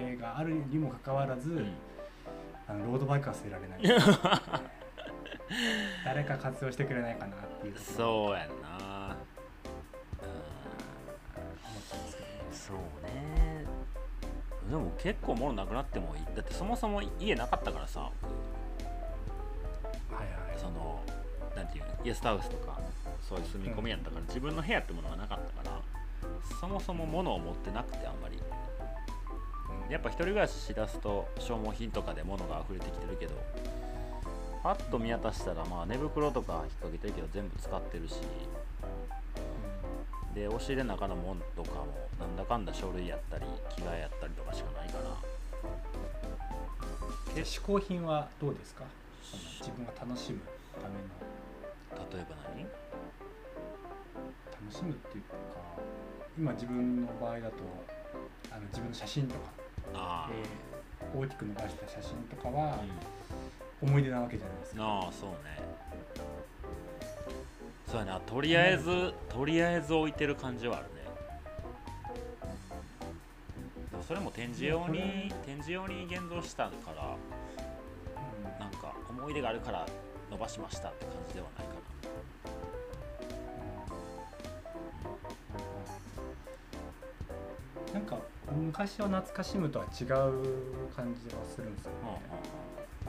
[0.00, 1.58] う教えがあるにもかかわらず、うん。
[1.58, 1.72] うん
[2.68, 3.80] あのロードバイクは捨てられない。
[6.04, 9.16] 誰か活用してくれないかなっていうそうやんな。
[12.50, 13.64] そうね。
[14.68, 16.24] でも結構物なくなってもいい。
[16.34, 18.10] だってそもそも家なかったからさ
[22.06, 22.78] ゲストハウスとか
[23.28, 25.80] そういう住み込みやったから、自分の部屋ってものがなかったから
[26.60, 28.36] そもそも物を持ってなくてあんまり。
[28.36, 28.42] うん
[29.90, 33.34] やっぱ一人暮らししだすと消耗品とかで物が溢れてきてるけど
[34.60, 38.14] パッと見渡したらまあ寝袋とか引っ掛けてるけど全部使ってるし
[40.34, 41.86] で押し入れの中のもんとかも
[42.18, 43.44] なんだかんだ書類やったり
[43.76, 45.04] 着替えやったりとかしかないから。
[47.36, 48.82] で嗜好品はどうですか？
[49.60, 50.40] 自分が楽しむ
[50.82, 51.00] ための
[52.12, 52.66] 例えば何？
[54.66, 55.30] 楽しむっていうか
[56.36, 57.56] 今自分の場合だと
[58.50, 59.40] あの自分の写真とか、
[59.94, 60.46] あえー
[61.14, 62.80] 大きく伸ばした写真とかはあ、
[63.80, 65.36] 思い出なわけじゃないですか、ああそうね。
[67.86, 68.20] そうやな。
[68.20, 71.04] とりあえず、とりあえず置いてる感じはあるね。
[73.90, 77.16] でもそれも展示用に展示用に現像したから
[78.16, 78.58] うん。
[78.58, 79.86] なんか思い出があるから
[80.30, 81.76] 伸ばしましたって感じではないかな。
[88.00, 88.18] んか
[88.54, 90.08] 昔を懐かしむとは違う
[90.94, 92.20] 感じはするんですよな、ね、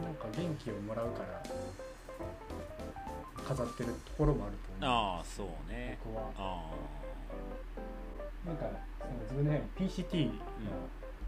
[0.02, 1.44] なんか元気をもらうから
[3.48, 5.18] 飾ってるところもあると思う。
[5.18, 5.98] ああそうね。
[6.04, 6.32] 僕は。
[6.38, 6.72] あ
[8.46, 8.66] なんか
[9.00, 10.32] その自分の部屋に PCT の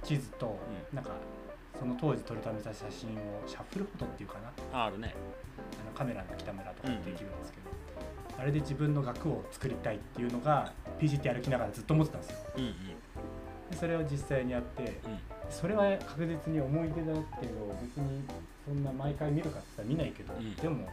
[0.03, 0.59] 地図と、
[0.91, 1.11] うなんか
[1.77, 4.49] その当時撮りためた写真をシャッフルフォトっていうかな。
[4.73, 5.13] あああるね。
[5.81, 7.69] あのカメラの北村とかでできるんですけど、
[8.39, 12.37] あれで自分の額を作りたいっていうのが PCT 歩きながらずっと思ってたんですよ。
[12.57, 12.73] うんうん。
[13.71, 15.19] でそれを実際にやってうん。
[15.49, 18.23] それは確実に思い出だけど別に
[18.65, 20.55] そんな毎回見るかって言ったら見ないけど、うん。
[20.55, 20.87] でも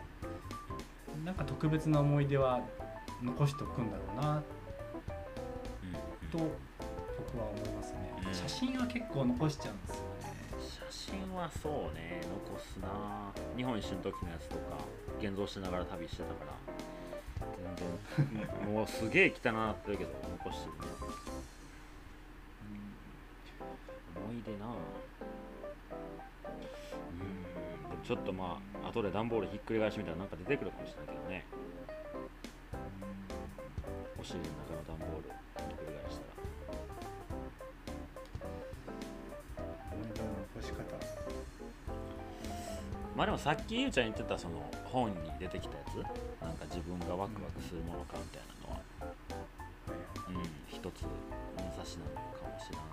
[1.25, 2.61] なんか特別な思い出は
[3.23, 4.43] 残しておくんだろうな
[6.31, 8.35] と僕は思いますね、うん。
[8.35, 10.06] 写真は結構残しちゃうんですよ
[11.07, 13.33] 真はそうね残すな。
[13.57, 14.79] 日本一周の時のやつとか
[15.21, 16.57] 現像しながら旅してたから。
[18.17, 18.27] 全
[18.65, 20.79] 然 もうすげえ汚なってるけど残してるね、
[24.17, 24.71] うん、思い出なう
[28.01, 31.45] んちょっとまあ後で段ボールひっくり返しみたいななんか出てくるかもしれないけどね。
[34.19, 36.36] お尻の中の段ボールひっくり返したら
[43.17, 45.97] まあでもさっきゆうちゃん言ってたその本に出てきたやつ？
[46.45, 48.81] なんか自分がワクワクするものかみたいなのは、
[50.29, 50.35] うん、
[50.69, 51.03] 一つ
[51.57, 52.85] 物差しなのかもしれない。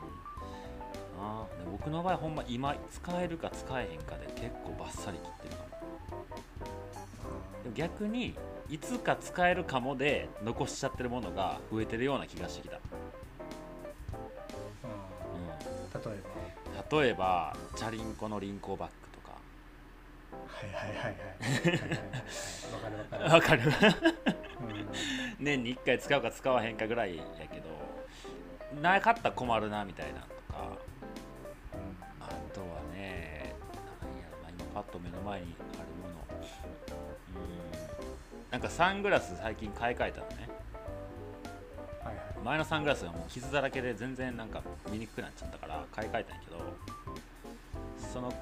[1.19, 5.69] あで僕の場合ほんま今使えるか使えへんかで結構バッサリ切ってるかも。
[7.63, 8.35] でも逆に
[8.69, 12.77] いつか使えるかもで残しちゃってるものが増えてるような気がしてきた、
[14.83, 16.11] うん。
[16.13, 16.21] 例え
[16.93, 18.93] うん、例えばチャリンコの輪行バッグ
[20.53, 21.81] はいはいはいはい。
[22.73, 23.69] わかるわかる。
[23.69, 23.93] わかる。
[24.61, 24.87] うん。
[25.39, 27.69] 年に1回使うか使わへんかぐらいやけど
[28.81, 30.77] なかったら困るなみたいなとか。
[32.19, 33.55] あとはね
[34.01, 36.15] なんやろな今パッと目の前にあるもの。
[37.35, 37.39] う
[38.47, 38.51] ん。
[38.51, 40.49] なんかサングラス最近買い替えたのね。
[42.03, 44.61] はいはい前のサングラスがもう傷だらけで全然なんか
[44.91, 46.59] 見にくくなっちゃったから買い替えたんやけど
[48.13, 48.33] その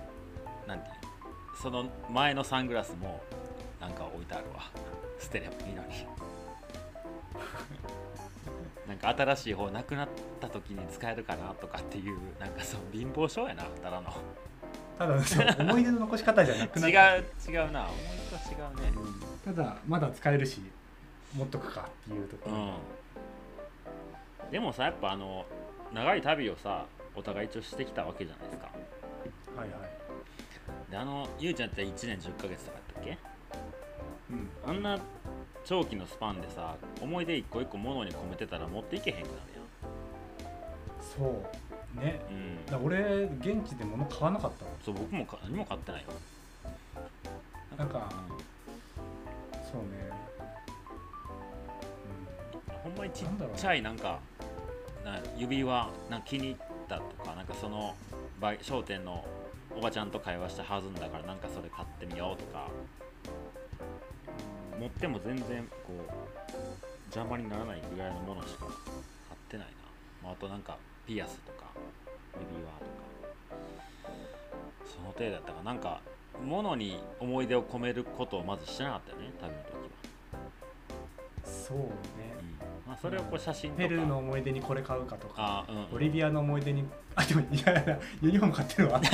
[0.68, 1.01] なんていうの？
[1.56, 3.22] その前のサングラスも
[3.80, 4.70] なんか置いてあるわ。
[5.20, 6.06] 捨てればいいのに。
[8.88, 10.10] なんか新しい方なくなっ
[10.40, 14.14] た時に使えるかなとかっていうなんかそう貧乏症やなただの。
[14.98, 15.16] ただ
[15.60, 17.86] 思い出の残し方じゃなくな 違っう違うな。
[17.86, 17.98] 思い
[18.30, 19.00] と違うね。
[19.46, 20.62] ただまだ使えるし
[21.34, 22.60] 持っとくかっていうところ、う
[24.48, 24.52] ん。
[24.52, 25.46] でもさやっぱあの
[25.94, 26.86] 長い旅をさ
[27.16, 28.70] お互い一応してきたわけじゃないですか。
[29.56, 30.01] はいはい
[30.92, 33.18] であのゆうちゃんって1年10ヶ月とかやったっけ？
[34.30, 34.50] うん。
[34.68, 35.00] あんな
[35.66, 39.52] 長期のスパンでさ思い出一個一個物に込めてたら持っていけへんくなる
[41.02, 41.44] そ
[41.98, 42.00] う。
[42.00, 42.22] ね。
[42.30, 42.66] やんうん。
[42.66, 44.72] だから俺現地で物買わなかったの。
[44.84, 46.08] そう僕もか何も買ってないよ。
[47.78, 48.10] なんか
[49.52, 49.88] うそうね。
[52.78, 52.80] ん。
[52.84, 53.28] ほんまにちっ
[53.58, 54.20] ちゃいなんか
[55.04, 56.56] な指輪なんか気に入っ
[56.88, 57.96] たとかなんかその
[58.62, 59.26] 商店の
[59.76, 62.70] おばちゃんと会話して弾んだからなんかそれ買ってみようとか。
[64.80, 66.12] 持っても全然こう
[67.06, 68.72] 邪魔にならないぐらいのものしか買っ
[69.48, 69.74] てないな、
[70.24, 71.68] まあ、あとなんかピアスとか
[72.34, 73.02] 指輪とか。
[74.86, 75.74] その程度だったかな。
[75.74, 76.02] んか
[76.44, 79.72] 物に思い出を込めることをまずしてなかったよね旅の時
[80.34, 82.41] は、そうね。
[82.92, 85.92] まあ、それをこう写真ペルーの思い出にこれ買うかとかうんうん。
[85.92, 86.84] ボリビアの思い出に
[87.16, 89.00] あでもいやいやユニフォーム買ってるわ。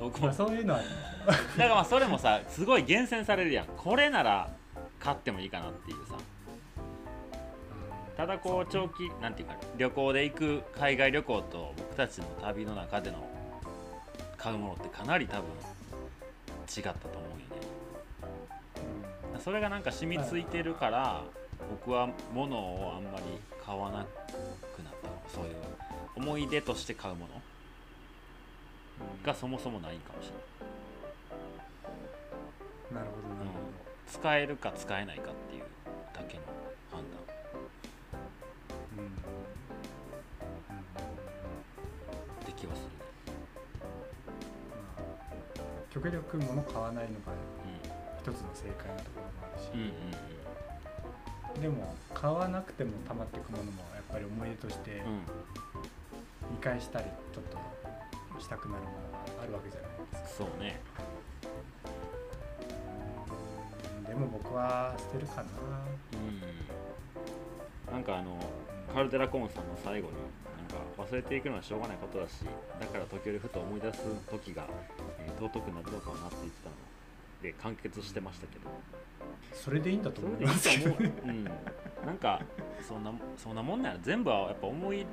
[0.00, 0.80] 僕まもあそういうのは。
[0.80, 3.66] だからまあそれもさすごい厳選されるやん。
[3.66, 4.50] これなら
[4.98, 6.14] 買ってもいいかなっていうさ。
[8.16, 13.24] ただこう長期なんていうか旅行で行く海外旅行と僕たちの旅の中での
[14.36, 15.44] 買うものってかなり多分
[16.76, 17.36] 違ったと思うよ。
[17.36, 17.45] ね
[19.40, 21.24] それがなんか染みついてるから
[21.70, 23.24] 僕は物をあんまり
[23.64, 24.04] 買わな
[24.74, 25.08] くなった。
[25.28, 25.54] そういう
[26.16, 27.42] 思い出として買うもの。
[29.22, 30.32] がそもそもないかもしれ
[32.96, 33.04] ない。
[33.04, 33.56] なるほどなるほ
[34.06, 35.64] 使えるか使えないかっていう
[36.14, 36.44] だけの
[36.90, 37.20] 判断。
[38.96, 39.04] ど、うん。
[39.04, 39.12] うん。
[39.12, 39.18] っ
[42.46, 43.04] て気はするね。
[44.70, 45.02] まあ
[45.90, 47.34] 極力物買わないのがう
[48.26, 49.94] 一つの正解なところもあるし、んうん
[51.54, 51.62] うん。
[51.62, 55.00] でも買わなくても溜まっていくものもやっぱり思い出として
[56.50, 57.44] 見返したりちょっ
[58.34, 60.42] としたくなるものがあるわけじゃないですか。
[60.42, 60.80] そうね。
[64.02, 65.42] うんでも僕は捨てるかな。
[66.14, 67.94] うん。
[67.94, 68.36] なんかあの
[68.92, 70.14] カルデラコーンさんの最後に
[70.66, 72.42] なんか忘れていくのはしょうがないことだし
[72.80, 74.66] だから時折ふと思い出す時が、
[75.20, 76.95] えー尊くなるのかなって言ってたの
[77.46, 78.70] で完結してましたけど。
[79.52, 82.42] それでいいんだとそ思いますけど思う、うん、なんか
[82.86, 85.06] そんなそんなもんなら全部はやっぱ思い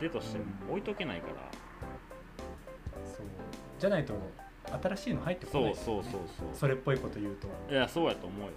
[0.00, 1.34] 出として置いとけないから、
[3.04, 3.26] そう。
[3.78, 4.14] じゃないと
[4.82, 6.46] 新しいの入ってこないそうそうそうそう。
[6.54, 7.48] それっぽいこと言うと。
[7.70, 8.52] いやそうやと思うよ。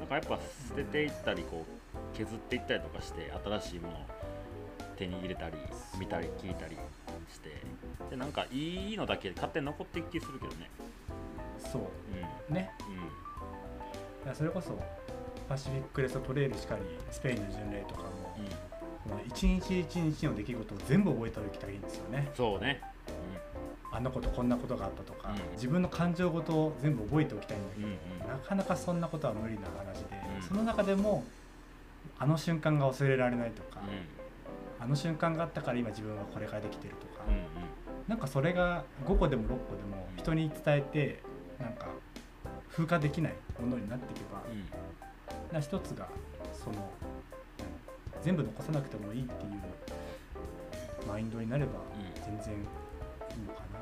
[0.00, 4.00] だからやっぱ捨てていったりこう削っていったりとかして新しいものを
[4.96, 5.56] 手に入れたり
[6.00, 6.76] 見たり聞いたり
[7.30, 7.62] して。
[8.10, 10.70] でなんかいいのだけ勝手に残っていく気するけどね
[11.70, 11.82] そう。
[12.48, 12.54] うん。
[12.54, 12.70] ね。
[14.24, 14.78] いやそれこそ
[15.48, 18.44] パシフィックレストトレイルしかりスペインの巡礼とかもうん。
[18.44, 18.50] うん
[19.08, 22.30] この一日一日の出来事を全部覚えておきたいんですよね。
[22.34, 22.82] そうね。
[23.90, 25.52] あんなことこんなことがあったとか、うん。
[25.54, 28.28] 自分の感情ごとを全部覚えておきたいんだけど、うんうん。
[28.28, 30.42] なかなかそんなことは無理な話で、うん。
[30.42, 31.24] その中でも
[32.18, 34.84] あの瞬間が忘れられないとか、うん。
[34.84, 37.42] あの瞬間があったから今自分はこれができてるとか、うんうん。
[38.08, 41.22] なんかそれが5個でも6個でも人に伝えて
[41.60, 41.86] なんか
[42.70, 44.54] 風化できないものになっていけば、う
[45.50, 45.54] ん。
[45.54, 46.08] な一つが
[46.52, 46.90] その
[48.22, 49.50] 全部残さなくてもいいっていう
[51.06, 52.22] マインドになればうん。
[52.22, 52.60] 全然いい
[53.46, 53.78] のかな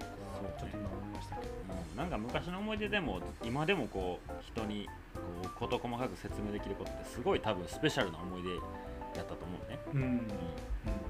[0.00, 0.06] と
[0.40, 1.48] 僕はちょっと今思いましたけど、
[1.92, 1.96] うん。
[1.96, 10.00] なんか昔の思い出でも今でもこう人にこう事細かく説明できることってすごい多分スペシャルな思い出やったと思うね、うん。
[10.02, 10.04] う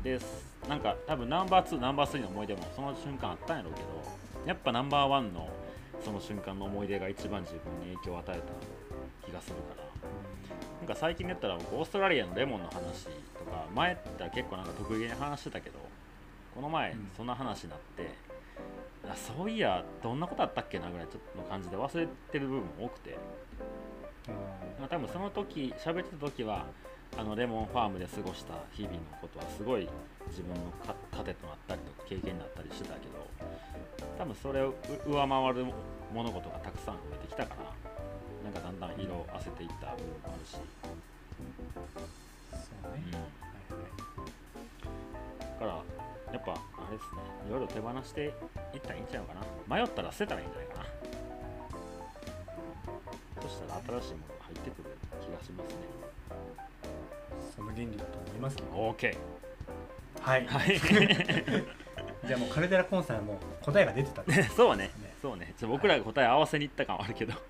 [0.00, 0.02] ん。
[0.02, 0.18] で
[0.68, 3.86] なんか多分ナンバー2ナンバー3の思い出もその瞬間あったんやろうけど
[4.46, 5.48] やっぱナンバーワンの
[6.04, 9.84] その瞬間の思い出が一番自分に影響を与えた気がするから。
[10.80, 13.10] なんか最近で言ったら僕オーストラリアのレモンの話と
[13.50, 15.78] か前って結構なんか得意げに話してたけど
[16.54, 17.10] この前うん。
[17.16, 18.10] そんな話になって、
[19.08, 23.16] あそういやどんなことあったっけなぐらいちょっとの感じで忘れてる部分も多くて。
[24.78, 26.66] まあ多分その時喋ってた時は
[27.16, 29.88] あのレモンファームで過ごした日々のことはすごい
[30.28, 33.26] 自分のか糧となったりとか経験になったりしてたけど
[34.18, 34.74] 多分それを
[35.06, 35.66] う上回る
[36.12, 37.60] 物事がたくさん増えてきたから
[38.44, 40.60] なんかだんだん色あせていった部分もあるし、そう
[42.94, 43.22] ね、うん、はい
[43.72, 43.84] はい。
[45.40, 45.82] だから
[46.32, 46.56] やっぱあ
[46.90, 47.20] れですね。
[47.48, 48.32] いろいろ手放していっ
[48.82, 49.40] たらいいんちゃうかな。
[49.76, 50.84] 迷ったら捨てたらいいんじゃないかな。
[53.42, 55.78] そしたら新しいものが入ってくる気がしますね。
[57.56, 58.68] その原理だと思いますけど。
[58.68, 59.16] OK
[60.20, 60.80] はい、はい
[62.26, 64.22] じゃあもうカルデラコンさんはもう答えが出てた。
[64.22, 64.84] んですそうね。
[64.84, 65.14] ね。
[65.20, 65.54] そうね。
[65.58, 67.34] ちょ僕らが答え合わせに行った感はあるけど。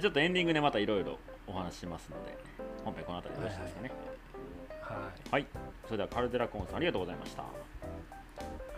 [0.00, 2.36] ちょっとエンディングでまたいろいろお話ししますので
[2.84, 3.90] 本編この辺りでよろしいですかね。
[4.80, 5.30] はい。
[5.32, 5.46] はい、
[5.86, 7.42] それではカルデラコンさんありがとうございました。
[7.42, 7.46] あ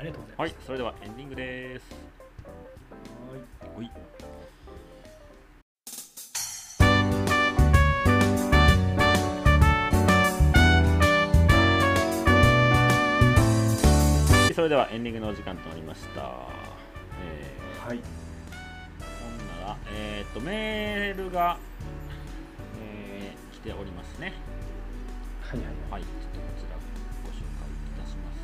[0.01, 0.55] りがとうございます、はい。
[0.65, 1.95] それではエンディングです。
[3.77, 4.10] はい
[14.93, 16.21] エンディングのお時間となりました。
[17.23, 18.01] えーはい
[18.99, 21.59] ほんなら、えー、とメールが、
[22.83, 24.33] えー来ておりますね。
[25.43, 26.77] はいはいははい、ちょっとこちら
[27.23, 28.37] ご紹介いたします。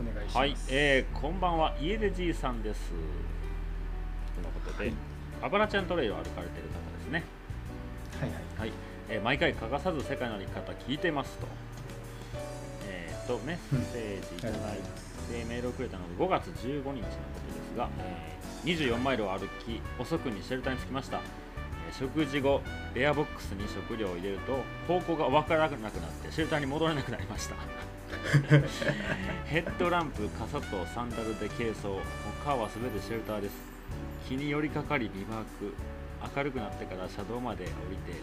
[0.00, 2.90] いお願いしますはい、えーこんばんは、家でじいさんです。
[2.90, 2.96] と
[4.42, 4.94] のことで、はい
[5.42, 7.24] アバラちゃんトレイルを歩かれている方ですね。
[8.20, 8.72] はいはいはい、
[9.10, 11.46] えー毎回欠かさず世界の歩き方聞いてますと。
[13.22, 17.02] えー、とメッセージいただいて、メールをくれたのが5月15日のことで
[17.72, 22.62] すが、えー24マイルを歩き遅くにシェルターに着きました、えー食事後
[22.94, 27.56] レアボックスに食料を入れると方向が分からなくなってシェルターに戻れなくなりました。
[29.46, 32.00] ヘッドランプ傘とサンダルで軽装。
[32.44, 33.54] 他は全てシェルターです。
[34.28, 35.74] 日に寄りかかりビバーク。
[36.36, 38.20] 明るくなってから車道まで降りて、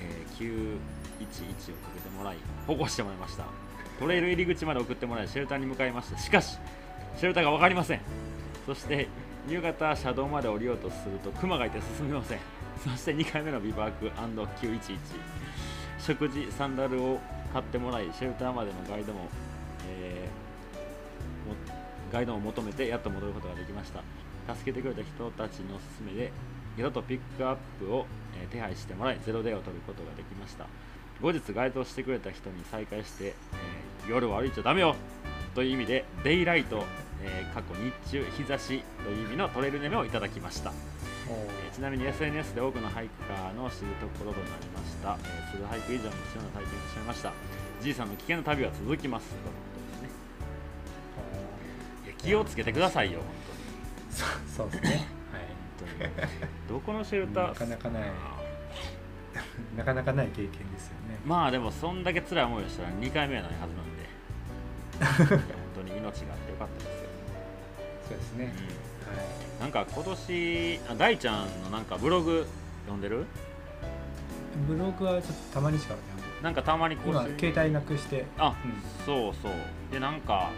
[0.00, 2.36] えー911をかけてもらい
[2.66, 3.44] 保護してもらいました
[3.98, 6.58] トレイル入り口まで送ってもらいシェルターに向かいましたしかし
[7.16, 8.00] シェルターが分かりません。
[8.66, 9.08] そして
[9.48, 12.38] 夕方車道まで降りようとするとクマがいて進みません。
[12.82, 14.80] そして2回目のビバーク &911
[15.98, 17.20] 食事サンダルを
[17.52, 19.28] 買ってもらいシェルターまでのガイドも,、
[19.88, 21.54] えーも
[22.12, 24.02] ガイドを求めてやっと戻ることができました。
[24.54, 26.32] 助けてくれた人たちのおすすめで
[26.76, 28.06] 宿とピックアップを、
[28.38, 30.66] え手配してもらいゼロデーを取ることができました。
[31.20, 34.94] 後日該当してくれた人に再会して、えー夜は歩いちゃダメよ
[35.56, 36.84] という意味でデイライト、
[37.22, 40.72] えー過去日中日差しという意味のトレイルネームをいただきました。
[41.28, 47.32] えーちなみに SNS で多くのハイカーの知るところとなりました、えー、ツルハイク以上の貴重な体験をしてしまいました。
[47.82, 49.28] じいさんの危険な旅は続きます。
[49.28, 49.50] とのこ
[50.00, 50.12] とです
[52.12, 52.14] ね。
[52.18, 53.20] 気をつけてくださいよ
[54.10, 55.06] そうそうですね。
[55.32, 56.28] 本当に本当に。
[56.68, 57.48] どこのシェルター？
[57.48, 58.02] なかなかない
[59.76, 61.18] なかなかない経験ですよね。
[61.24, 64.06] まあでもそんだけ辛い思いをしたら2回目はないはずなんで。
[65.44, 67.08] 本当に命があってよかったですよ、
[68.08, 68.54] そうですね、はい。
[68.54, 72.46] うん、なんか今年あ大ちゃんのなんかブログ
[72.86, 73.26] 読んでる？
[74.66, 76.00] ブログはちょっとたまにしかね
[76.42, 78.24] なんかたまに更今新携帯なくして。
[78.38, 79.04] あ、うん。
[79.04, 79.52] そうそう。
[79.92, 80.50] でなんか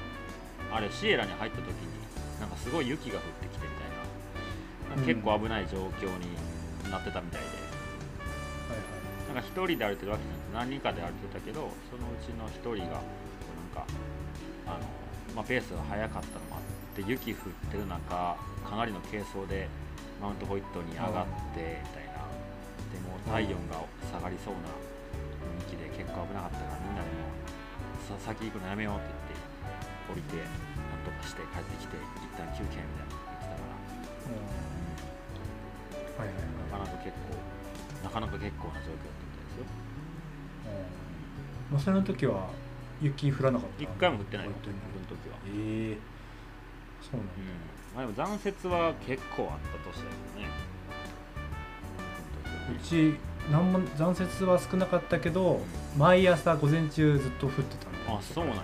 [0.73, 1.73] あれシエラに入った時に
[2.41, 5.05] なんかすごい雪が降ってきてみたいな。
[5.05, 6.37] 結構危ない状況に
[6.91, 7.47] なってたみたいで、
[9.39, 13.07] か一人で歩いてるわけじゃなくて何人かで歩いてたけどそのうちの一人がこ
[13.55, 13.87] うなんか
[14.67, 14.85] あの、
[15.35, 16.63] まあ、ペースが速かったのもあっ
[16.99, 19.69] て雪降ってる中かなりの軽装で
[20.21, 22.19] マウントホイットに上がってみたいな。
[22.89, 24.73] でもう体温が下がりそうな
[25.69, 27.29] 雰囲気で結構危なかったからみんなでも
[28.09, 29.13] さ先行くのやめようって
[30.09, 30.49] 言って降りてな
[30.97, 33.77] んとかして帰ってきて一旦休憩みたいなの言ってたから、
[36.25, 37.37] はいはいはいはいなかなか結構
[38.01, 39.28] なかなか結構な状況
[39.59, 39.65] よ。
[41.71, 41.75] うん。
[41.75, 42.49] まあ、その時は
[43.01, 43.83] 雪降らなかった？
[43.85, 45.37] 一回も降ってないよ本当の時は。
[45.47, 45.99] ええ。
[47.03, 47.47] そうなんだ、うん。
[47.95, 50.69] まあでも残雪は結構あった年だよね。
[52.71, 53.15] うち
[53.51, 55.63] なんも残雪は少なかったけど
[55.97, 58.63] 毎朝午前中ずっと降ってたんであそうなんや、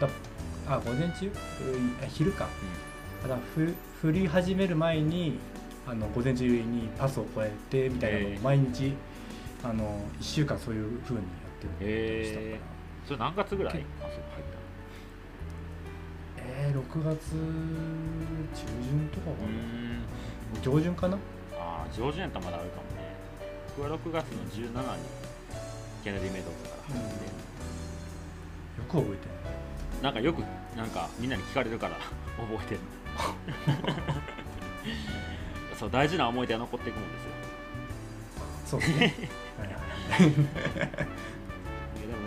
[0.00, 0.08] だ
[0.66, 1.26] あ午前中？
[1.26, 1.32] うん
[2.02, 2.48] あ昼か。
[3.22, 5.38] ただふ振り始める前に
[5.86, 8.94] あの午前中にパスを超えてみたいなのを毎日
[9.64, 11.26] あの1週間そういう風にや
[11.76, 12.58] ってるしたかへら
[13.06, 13.72] それ何月ぐらい？
[13.74, 14.44] けあそこ入っ
[16.44, 17.36] えー、6月中
[18.82, 21.16] 旬とかかな、上旬かな。
[21.56, 23.14] ああ上旬やったらまだあるかもね。
[23.76, 25.02] 僕は6月の17に
[26.04, 27.30] ケネディメイドズから入って、よ
[28.88, 29.18] く覚えてる
[30.02, 30.42] なんかよく
[30.76, 31.96] なんかみんなに聞かれるから
[32.36, 32.80] 覚えてる
[35.78, 37.30] そう大事な思い出は残っていくもんですよ。
[38.66, 39.14] そうですね
[40.18, 40.32] でも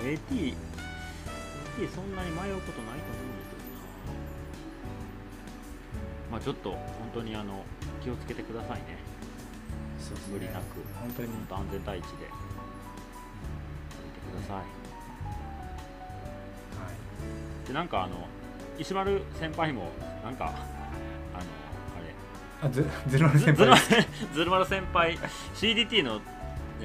[0.03, 0.55] AT, AT
[1.93, 3.81] そんなに迷うことないと思うんですけどな。
[6.31, 6.79] まあちょっと本
[7.13, 7.63] 当にあの
[8.03, 8.97] 気をつけてくださいね。
[9.99, 10.33] そうですね。
[10.33, 10.63] 無理なく。
[10.99, 11.29] 本当に。
[11.49, 12.09] 安全第一で。
[12.09, 12.29] 歩いて
[14.31, 14.55] ください。
[14.55, 14.61] は
[17.63, 17.67] い。
[17.67, 18.27] でなんかあの
[18.77, 19.91] 石丸先輩も
[20.23, 20.49] なんかあ
[21.37, 22.13] のあれ。
[22.61, 23.77] あずずるまる先輩
[24.33, 25.17] ずるまる先輩
[25.55, 26.21] CDT の、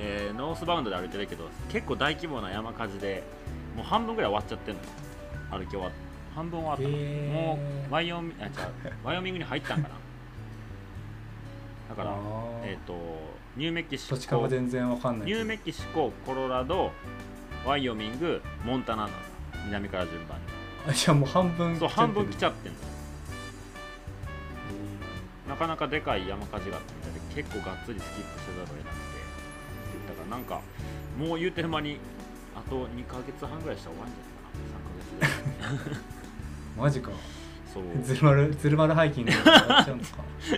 [0.03, 3.23] えーノースバウンドで歩いてるけど結構大規模な山火事で
[3.77, 4.81] もう半分ぐらい終わっちゃってんの。
[4.81, 4.87] よ
[5.51, 5.97] 歩き終わって。
[6.35, 7.59] 半分終わったも
[7.91, 8.53] うワイオミあ違う
[9.05, 9.95] ワイオミングに入ったんかな。
[11.91, 12.17] だから
[12.63, 12.95] えっ、と
[13.57, 16.93] ニューメキシコは全然わかんないニューメキシココロラド
[17.67, 19.15] ワイオミングモンタナなの
[19.67, 20.45] 南から順番に。
[20.89, 22.79] あじゃあもう半分そう半分来ちゃゃってんの。
[25.49, 28.85] なかなかでかい山火事があったみたいで結構がっつりスキップせざるを得な。
[28.85, 29.00] くてだから
[30.31, 30.61] なんか
[31.19, 31.99] もう言うてる間に
[32.55, 35.77] あと2ヶ月半ぐらいしたら終わるんじゃないかな。
[35.77, 36.01] 3ヶ月ぐらい。
[36.79, 37.11] マジか。
[37.73, 37.85] そう。
[38.03, 40.09] ずるまるずるまるハイキング終わっちゃうのか？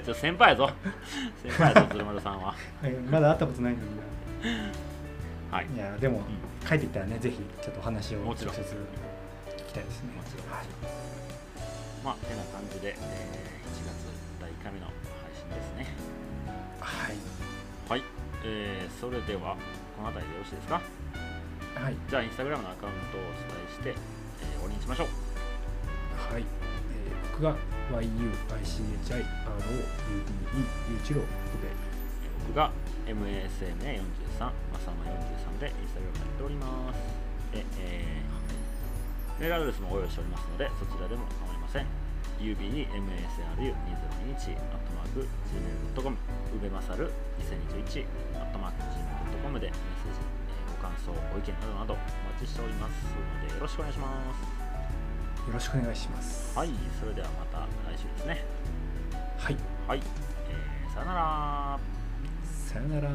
[0.04, 0.70] じゃあ先輩やぞ。
[1.42, 2.54] 先輩やぞ鶴丸さんは。
[2.82, 3.84] はいまだ会ったことないのに
[5.50, 5.66] はい。
[5.70, 6.22] ないやでも、ん。
[6.66, 8.52] 帰ってきたらねぜひちょっとお話を直接聞
[9.66, 10.12] きたいですね。
[10.16, 10.56] もちろん。
[10.56, 10.66] はい。
[12.04, 13.92] まあてな感じで、えー1月
[14.40, 14.94] 第1回目の配
[15.34, 15.86] 信ですね。
[16.80, 17.16] はい。
[17.88, 18.02] はい、
[18.45, 19.57] えーそれでは
[19.97, 20.80] この辺りでよろしいですか？
[21.80, 21.97] はい。
[22.09, 23.34] じゃあインスタグラムのアカウントをお伝
[23.68, 23.97] えして、えー
[24.59, 25.09] 終わりにしましょう。
[26.32, 26.47] はい、えー
[27.32, 27.57] 僕が
[27.93, 28.32] YUICHIROUDE ゆう
[30.97, 31.24] いちろう
[32.49, 32.70] 僕が
[33.07, 33.12] MASMA43
[34.40, 35.05] マサマ
[35.59, 36.97] 43でインスタグラムやっております。
[37.53, 41.86] で、えーメールアドレスもご用意しておりますのでそちらでも構いません。
[42.38, 45.26] UB に MASRU2021 アットマーク
[45.95, 48.32] Gmail.com うべまさる2021アットマーク
[48.70, 52.92] Gmail.com でメッセージ、えーご感想ご意見などなどお待ちしております
[53.42, 55.46] のでよろしくお願いします。
[55.46, 56.56] よろしくお願いします。
[56.58, 57.58] はいそれではまた
[57.90, 58.44] 来週ですね。
[59.38, 59.56] はい。
[59.88, 60.00] はい、
[60.48, 61.78] えーさよなら。
[62.68, 63.10] さよなら